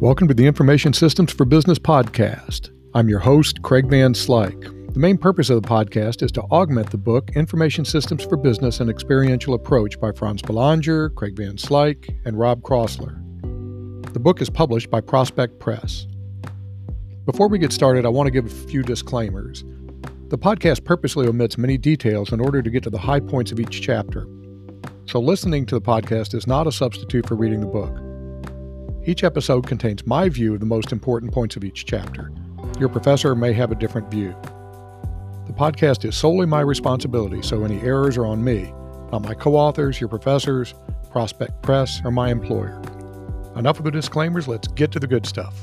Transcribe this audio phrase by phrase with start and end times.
[0.00, 2.70] Welcome to the Information Systems for Business podcast.
[2.94, 4.94] I'm your host, Craig Van Slyke.
[4.94, 8.80] The main purpose of the podcast is to augment the book Information Systems for Business
[8.80, 13.14] An Experiential Approach by France Belanger, Craig Van Slyke, and Rob Crossler.
[14.14, 16.06] The book is published by Prospect Press.
[17.26, 19.64] Before we get started, I want to give a few disclaimers.
[20.28, 23.60] The podcast purposely omits many details in order to get to the high points of
[23.60, 24.26] each chapter.
[25.04, 28.09] So, listening to the podcast is not a substitute for reading the book.
[29.10, 32.30] Each episode contains my view of the most important points of each chapter.
[32.78, 34.36] Your professor may have a different view.
[35.48, 38.72] The podcast is solely my responsibility, so any errors are on me,
[39.10, 40.74] not my co authors, your professors,
[41.10, 42.80] Prospect Press, or my employer.
[43.56, 45.56] Enough of the disclaimers, let's get to the good stuff.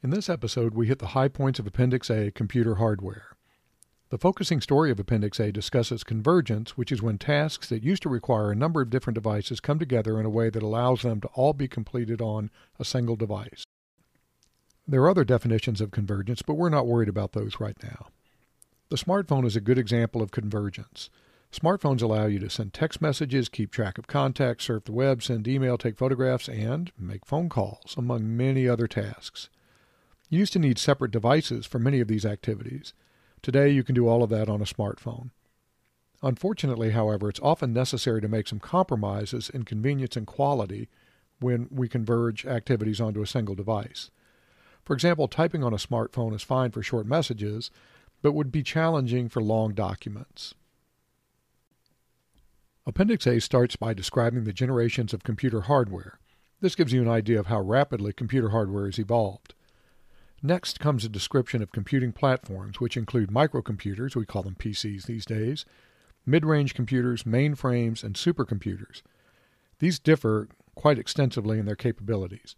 [0.00, 3.36] In this episode, we hit the high points of Appendix A computer hardware.
[4.10, 8.08] The focusing story of Appendix A discusses convergence, which is when tasks that used to
[8.08, 11.28] require a number of different devices come together in a way that allows them to
[11.34, 13.64] all be completed on a single device.
[14.86, 18.06] There are other definitions of convergence, but we're not worried about those right now.
[18.88, 21.10] The smartphone is a good example of convergence.
[21.52, 25.46] Smartphones allow you to send text messages, keep track of contacts, surf the web, send
[25.46, 29.50] email, take photographs, and make phone calls, among many other tasks.
[30.30, 32.94] You used to need separate devices for many of these activities.
[33.48, 35.30] Today, you can do all of that on a smartphone.
[36.22, 40.90] Unfortunately, however, it's often necessary to make some compromises in convenience and quality
[41.40, 44.10] when we converge activities onto a single device.
[44.84, 47.70] For example, typing on a smartphone is fine for short messages,
[48.20, 50.52] but would be challenging for long documents.
[52.86, 56.18] Appendix A starts by describing the generations of computer hardware.
[56.60, 59.54] This gives you an idea of how rapidly computer hardware has evolved.
[60.42, 65.26] Next comes a description of computing platforms, which include microcomputers, we call them PCs these
[65.26, 65.64] days,
[66.24, 69.02] mid range computers, mainframes, and supercomputers.
[69.80, 72.54] These differ quite extensively in their capabilities.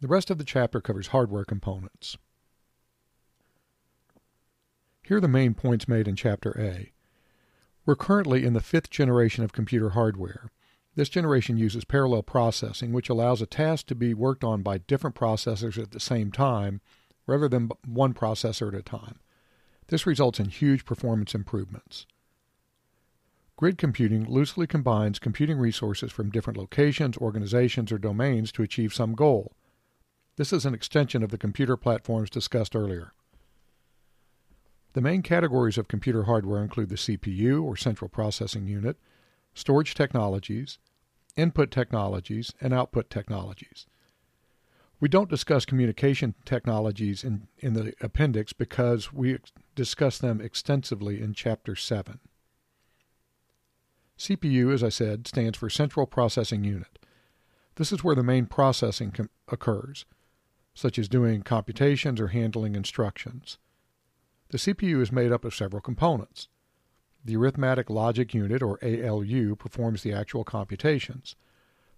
[0.00, 2.16] The rest of the chapter covers hardware components.
[5.02, 6.92] Here are the main points made in Chapter A.
[7.84, 10.50] We're currently in the fifth generation of computer hardware.
[11.00, 15.16] This generation uses parallel processing, which allows a task to be worked on by different
[15.16, 16.82] processors at the same time
[17.26, 19.18] rather than one processor at a time.
[19.86, 22.04] This results in huge performance improvements.
[23.56, 29.14] Grid computing loosely combines computing resources from different locations, organizations, or domains to achieve some
[29.14, 29.56] goal.
[30.36, 33.14] This is an extension of the computer platforms discussed earlier.
[34.92, 38.98] The main categories of computer hardware include the CPU, or central processing unit,
[39.54, 40.78] storage technologies,
[41.40, 43.86] input technologies, and output technologies.
[45.00, 49.38] We don't discuss communication technologies in, in the appendix because we
[49.74, 52.20] discuss them extensively in Chapter 7.
[54.18, 56.98] CPU, as I said, stands for Central Processing Unit.
[57.76, 60.04] This is where the main processing com- occurs,
[60.74, 63.56] such as doing computations or handling instructions.
[64.50, 66.48] The CPU is made up of several components.
[67.24, 71.36] The arithmetic logic unit, or ALU, performs the actual computations.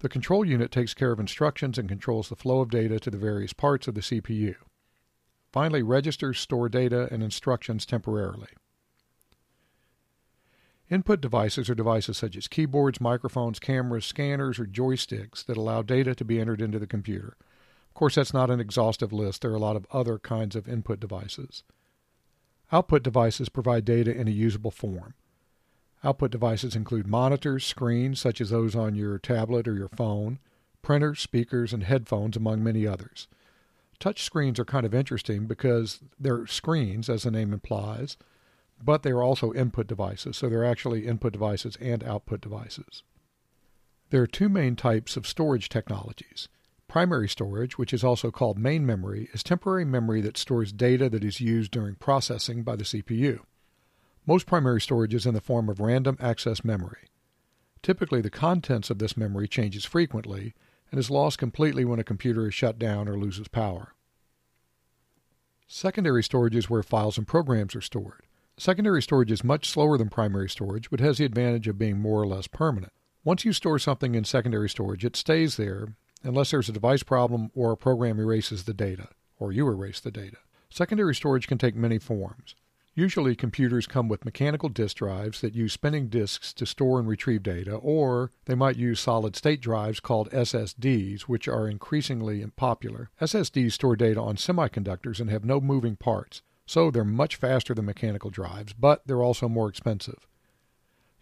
[0.00, 3.18] The control unit takes care of instructions and controls the flow of data to the
[3.18, 4.54] various parts of the CPU.
[5.52, 8.48] Finally, registers store data and instructions temporarily.
[10.90, 16.14] Input devices are devices such as keyboards, microphones, cameras, scanners, or joysticks that allow data
[16.14, 17.36] to be entered into the computer.
[17.88, 19.42] Of course, that's not an exhaustive list.
[19.42, 21.62] There are a lot of other kinds of input devices.
[22.70, 25.14] Output devices provide data in a usable form.
[26.04, 30.38] Output devices include monitors, screens, such as those on your tablet or your phone,
[30.82, 33.26] printers, speakers, and headphones, among many others.
[33.98, 38.16] Touch screens are kind of interesting because they're screens, as the name implies,
[38.82, 43.02] but they are also input devices, so they're actually input devices and output devices.
[44.10, 46.48] There are two main types of storage technologies
[46.88, 51.22] Primary storage, which is also called main memory, is temporary memory that stores data that
[51.22, 53.40] is used during processing by the CPU.
[54.26, 57.08] Most primary storage is in the form of random access memory.
[57.82, 60.54] Typically, the contents of this memory changes frequently
[60.90, 63.94] and is lost completely when a computer is shut down or loses power.
[65.66, 68.22] Secondary storage is where files and programs are stored.
[68.56, 72.22] Secondary storage is much slower than primary storage, but has the advantage of being more
[72.22, 72.92] or less permanent.
[73.24, 75.88] Once you store something in secondary storage, it stays there
[76.22, 80.10] unless there's a device problem or a program erases the data, or you erase the
[80.10, 80.38] data.
[80.70, 82.54] Secondary storage can take many forms.
[82.94, 87.44] Usually, computers come with mechanical disk drives that use spinning disks to store and retrieve
[87.44, 93.10] data, or they might use solid state drives called SSDs, which are increasingly popular.
[93.20, 97.84] SSDs store data on semiconductors and have no moving parts, so they're much faster than
[97.84, 100.26] mechanical drives, but they're also more expensive.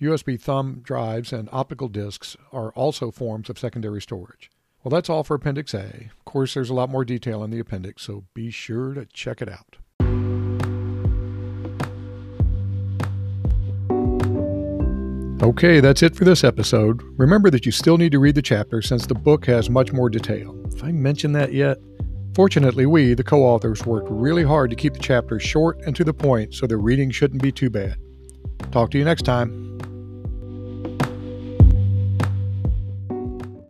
[0.00, 4.48] USB thumb drives and optical discs are also forms of secondary storage.
[4.84, 6.10] Well, that's all for Appendix A.
[6.18, 9.40] Of course, there's a lot more detail in the appendix, so be sure to check
[9.40, 9.78] it out.
[15.42, 17.02] Okay, that's it for this episode.
[17.16, 20.10] Remember that you still need to read the chapter since the book has much more
[20.10, 20.54] detail.
[20.74, 21.78] If I mentioned that yet?
[22.34, 26.04] Fortunately, we, the co authors, worked really hard to keep the chapters short and to
[26.04, 27.96] the point so the reading shouldn't be too bad.
[28.70, 29.63] Talk to you next time.